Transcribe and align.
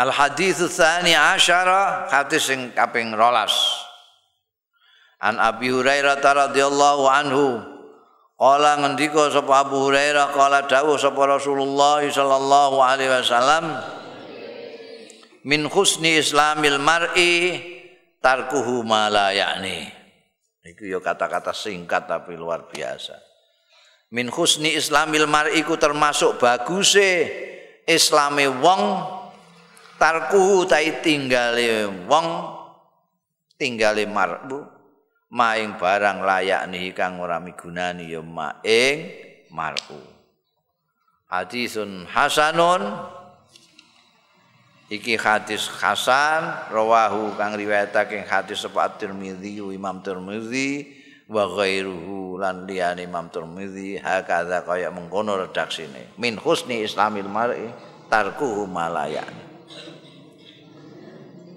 Al 0.00 0.08
hadis 0.08 0.64
tsani 0.64 1.12
asyara 1.12 2.08
hadis 2.08 2.48
sing 2.48 2.72
kaping 2.72 3.12
12. 3.12 3.20
An 5.20 5.36
Abi 5.36 5.68
Hurairah 5.68 6.24
radhiyallahu 6.24 7.04
anhu 7.04 7.60
Kala 8.40 8.80
ngendika 8.80 9.28
sapa 9.28 9.68
Abu 9.68 9.76
Hurairah 9.84 10.32
kala 10.32 10.64
dawuh 10.64 10.96
sapa 10.96 11.28
Rasulullah 11.28 12.00
sallallahu 12.00 12.80
alaihi 12.80 13.12
wasallam 13.12 13.68
min 15.44 15.68
husni 15.68 16.16
islamil 16.16 16.80
mar'i 16.80 17.60
tarkuhu 18.24 18.80
ma 18.80 19.12
la 19.12 19.36
ya'ni. 19.36 19.92
Iku 20.72 20.88
ya 20.88 21.04
kata-kata 21.04 21.52
singkat 21.52 22.08
tapi 22.08 22.32
luar 22.40 22.72
biasa. 22.72 23.20
Min 24.16 24.32
husni 24.32 24.72
islamil 24.72 25.28
mar'i 25.28 25.60
ku 25.60 25.76
termasuk 25.76 26.40
baguse 26.40 27.28
islame 27.84 28.48
wong 28.48 29.04
tarkuhu 30.00 30.64
tai 30.64 31.04
tinggale 31.04 31.84
wong 32.08 32.26
tinggale 33.60 34.08
mar'u 34.08 34.64
maing 35.28 35.76
barang 35.76 36.24
layak 36.24 36.64
nih 36.72 36.96
kang 36.96 37.20
ora 37.20 37.36
migunani 37.36 38.08
ya 38.08 38.24
maing 38.24 38.96
mar'u 39.52 40.00
hadisun 41.28 42.08
hasanun. 42.08 42.82
Iki 44.90 45.22
hadis 45.22 45.70
hasan 45.70 46.66
rawahu 46.66 47.38
kang 47.38 47.54
riwayatake 47.54 48.26
hadis 48.26 48.66
sapa 48.66 48.90
Tirmizi 48.98 49.62
Imam 49.62 50.02
Tirmizi 50.02 50.98
wa 51.30 51.46
ghairuhu 51.46 52.42
lan 52.42 52.66
liyane 52.66 53.06
Imam 53.06 53.30
Tirmizi 53.30 54.02
hakadha 54.02 54.66
kaya 54.66 54.90
mengkono 54.90 55.38
redaksine. 55.38 56.18
Min 56.18 56.34
husni 56.42 56.82
islamil 56.82 57.30
mar'i 57.30 57.70
tarkuhu 58.10 58.66
malayani 58.66 59.49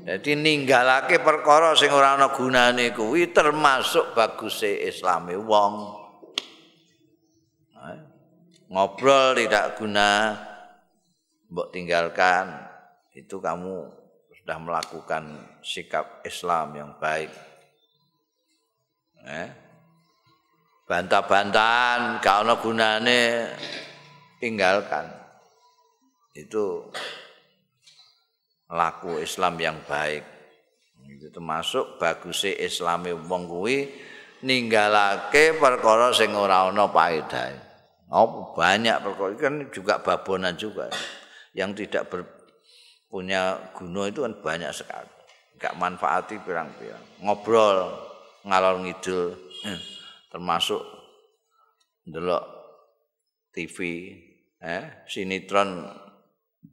Jadi 0.04 0.36
ninggalake 0.36 1.24
perkara 1.24 1.72
sing 1.80 1.88
ora 1.88 2.20
ana 2.20 2.28
gunane 2.36 2.92
kuwi 2.92 3.32
termasuk 3.32 4.12
baguse 4.12 4.84
islame 4.84 5.40
wong. 5.40 6.04
Ngobrol 8.68 9.38
tidak 9.40 9.80
guna 9.80 10.34
mbok 11.48 11.72
tinggalkan 11.72 12.52
itu 13.14 13.38
kamu 13.38 13.86
sudah 14.44 14.58
melakukan 14.60 15.24
sikap 15.64 16.20
Islam 16.28 16.76
yang 16.76 16.92
baik. 17.00 17.32
Eh? 19.24 19.50
Bantah-bantahan 20.84 22.20
gak 22.20 22.38
ana 22.44 22.60
gunane 22.60 23.22
tinggalkan. 24.44 25.08
Itu 26.36 26.92
laku 28.74 29.22
Islam 29.22 29.54
yang 29.62 29.78
baik. 29.86 30.26
Itu 31.06 31.30
termasuk 31.30 32.02
bagusnya 32.02 32.58
Islami 32.58 33.14
wong 33.14 33.46
kuwi 33.46 33.86
ninggalake 34.42 35.56
perkara 35.62 36.10
sing 36.12 36.34
ora 36.34 36.68
ana 36.68 36.90
paedahe. 36.90 37.56
Oh, 38.10 38.54
banyak 38.58 38.98
perkara 39.02 39.34
kan 39.38 39.56
juga 39.70 40.02
babonan 40.02 40.58
juga. 40.58 40.90
Yang 41.54 41.86
tidak 41.86 42.04
ber, 42.10 42.22
punya 43.10 43.72
guna 43.78 44.10
itu 44.10 44.26
kan 44.26 44.34
banyak 44.42 44.72
sekali. 44.74 45.12
Enggak 45.58 45.74
manfaati 45.78 46.36
pirang-pirang. 46.42 47.22
Ngobrol 47.22 47.94
ngalor 48.44 48.84
ngidul 48.84 49.38
eh, 49.70 49.80
termasuk 50.28 50.82
ndelok 52.04 52.44
TV 53.56 53.78
eh 54.60 55.06
sinetron 55.08 55.88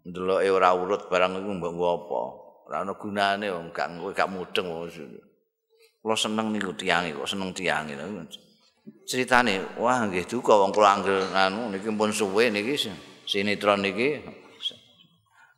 ndeloke 0.06 0.48
ora 0.50 0.74
urut 0.74 1.06
barang 1.06 1.38
iku 1.38 1.50
mbok 1.56 1.72
nggo 1.74 1.88
apa. 1.88 2.20
Ora 2.70 2.77
ana 2.86 2.92
gunane 2.94 3.46
wong 3.50 3.66
gak 3.75 3.88
gak 4.14 4.31
mudeng. 4.31 4.66
Kula 6.00 6.16
seneng 6.16 6.48
niku 6.48 6.72
tiyang 6.72 7.12
kok 7.12 7.28
seneng 7.28 7.53
tiyang 7.53 7.92
Ceritane, 9.04 9.76
wah 9.76 10.09
nggih 10.09 10.25
duka 10.25 10.56
wong 10.56 10.72
kula 10.72 10.97
anggere 10.97 11.28
anu 11.37 11.69
niki 11.69 11.92
pun 11.92 12.09
suwe 12.09 12.48
niki 12.48 12.75
sinetron 13.28 13.84
niki. 13.84 14.25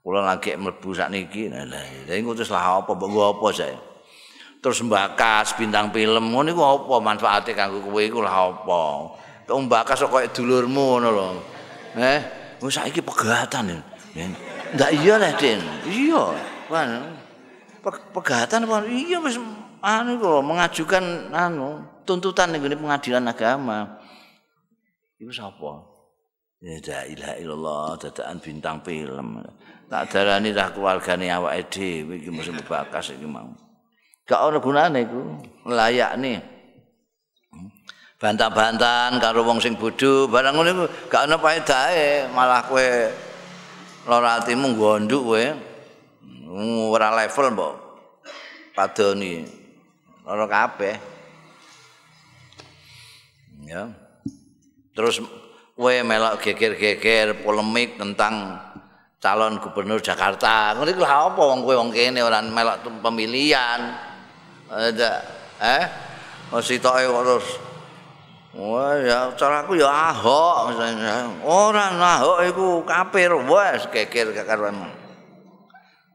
Kula 0.02 0.26
lagi 0.26 0.58
mlebu 0.58 0.90
sak 0.90 1.14
niki. 1.14 1.46
Lah 1.46 1.86
iku 2.10 2.34
terus 2.34 2.50
lah 2.50 2.82
apa 2.82 2.90
mbok 2.90 3.08
nggo 3.08 3.22
apa 3.38 3.46
saya. 3.54 3.78
Terus 4.62 4.78
mbakas 4.82 5.54
bintang 5.58 5.94
film 5.94 6.34
ngono 6.34 6.50
iku 6.50 6.62
apa 6.62 6.94
manfaate 6.98 7.50
kanggo 7.54 7.82
kowe 7.82 8.02
iku 8.02 8.18
lah 8.22 8.50
apa. 8.50 8.82
Tok 9.46 9.58
mbakas 9.70 10.06
kok 10.06 10.10
koyo 10.10 10.28
dulurmu 10.30 10.98
ngono 10.98 11.08
lho. 11.14 11.28
Eh, 11.98 12.20
wis 12.62 12.74
saiki 12.74 12.98
pegatan 13.02 13.74
ya. 13.74 13.78
Ndak 14.76 14.90
iya 15.00 15.14
lah, 15.16 15.32
Den. 15.36 15.60
Iya. 15.88 16.22
Pegatan 18.14 18.68
apa? 18.68 18.86
Iya 18.86 19.18
wis 19.24 19.36
anu 19.82 20.22
kok 20.22 20.40
mengajukan 20.46 21.34
anu 21.34 21.82
tuntutan 22.06 22.54
ning 22.54 22.62
pengadilan 22.62 23.26
agama. 23.26 23.98
Iku 25.18 25.34
sapa? 25.34 25.90
Ya 26.62 26.78
la 26.78 27.00
ilaha 27.10 27.34
illallah 27.42 27.86
dadakan 27.98 28.38
bintang 28.38 28.78
film. 28.86 29.42
Tak 29.90 30.14
darani 30.14 30.54
dah 30.54 30.70
keluargane 30.70 31.26
awake 31.28 31.68
dhewe 31.68 32.22
iki 32.22 32.30
mesti 32.30 32.54
bebakas 32.54 33.12
iki 33.12 33.26
mau. 33.26 33.50
Gak 34.24 34.38
ana 34.38 34.58
gunane 34.62 35.02
iku. 35.02 35.20
Layak 35.66 36.16
nih. 36.22 36.38
Bantah-bantahan 38.22 39.18
karo 39.18 39.42
wong 39.42 39.58
sing 39.58 39.74
bodho, 39.74 40.30
barang 40.30 40.54
ngono 40.54 40.68
iku 40.70 40.84
gak 41.10 41.26
ana 41.26 41.36
paedahe, 41.42 42.30
malah 42.30 42.62
kowe 42.62 42.86
lara 44.06 44.42
atimu 44.42 44.74
gonduk 44.74 45.22
kowe. 45.22 45.44
Ora 46.92 47.08
level 47.16 47.46
mbok. 47.54 47.74
Padoni. 48.74 49.46
Lara 50.26 50.46
kabeh. 50.46 50.96
Ya. 53.66 53.88
Terus 54.92 55.24
kowe 55.72 55.94
melok 56.04 56.42
geger-geger 56.42 57.40
polemik 57.40 57.96
tentang 57.96 58.60
calon 59.22 59.62
gubernur 59.62 60.02
Jakarta. 60.02 60.76
Ngono 60.76 60.90
iku 60.90 61.06
apa 61.06 61.40
wong 61.40 61.62
kowe 61.62 61.74
wong 61.78 61.90
kene 61.94 62.20
ora 62.20 62.42
melok 62.42 62.84
pemilihan? 63.00 63.80
Ada 64.72 65.12
eh? 65.62 65.84
Masih 66.52 66.76
tok 66.82 67.00
terus 67.00 67.71
Wah 68.52 69.00
ya 69.00 69.32
cara 69.32 69.64
aku 69.64 69.80
ya 69.80 69.88
Ahok. 69.88 70.76
Ora 71.40 71.88
Ahok 71.88 72.38
iku 72.52 72.66
kafir 72.84 73.32
wes 73.48 73.88
geger 73.88 74.36
karo 74.44 74.68
emang. 74.68 74.92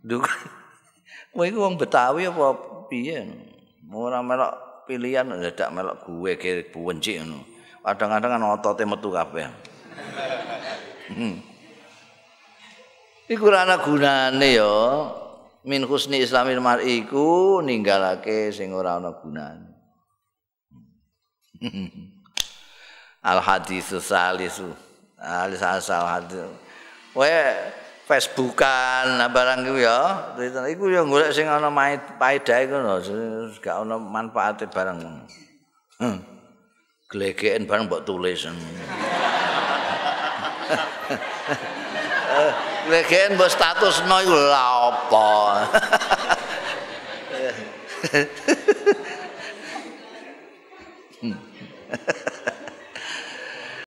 Duk. 0.06 0.30
Kowe 1.34 1.46
iku 1.50 1.66
wong 1.66 1.82
Betawi 1.82 2.30
apa 2.30 2.54
piye? 2.94 3.26
Ora 3.90 4.22
melok 4.22 4.86
pilihan 4.86 5.26
ndak 5.26 5.74
melok 5.74 6.06
gue 6.06 6.38
buwencik 6.70 7.26
ngono. 7.26 7.42
Kadang-kadang 7.82 8.32
kan 8.38 8.44
otote 8.54 8.84
metu 8.86 9.10
kabeh. 9.10 9.50
Hmm. 11.10 11.42
Iku 13.26 13.50
ana 13.50 13.82
gunane 13.82 14.50
ya. 14.54 14.78
Min 15.68 15.84
husni 15.90 16.22
islamil 16.22 16.62
mar'i 16.62 17.04
iku 17.04 17.60
ninggalake 17.66 18.54
sing 18.54 18.78
ora 18.78 19.02
ana 19.02 19.18
gunane. 19.18 19.74
al 23.28 23.44
hadis 23.44 23.92
salisu. 23.92 24.72
Alis 25.18 25.60
asal 25.60 26.06
hadis 26.08 26.46
we 27.18 27.34
facebookan 28.06 29.18
barang 29.34 29.66
iku 29.66 29.82
ya 29.82 30.32
iku 30.70 30.86
ya 30.94 31.02
golek 31.02 31.34
sing 31.34 31.50
ana 31.50 31.74
paedah 32.22 32.58
iku 32.64 32.78
lho 32.80 33.02
gak 33.60 33.84
ana 33.84 33.98
manfaate 34.00 34.70
barang. 34.70 35.26
Hmm. 35.98 36.22
glegeken 37.10 37.66
barang 37.66 37.90
mbok 37.90 38.06
tulis. 38.06 38.46
Glegeken 42.88 43.36
mbok 43.36 43.50
status 43.50 44.06
no 44.06 44.22
iku 44.22 44.38
lha 44.38 44.64
apa 44.94 45.28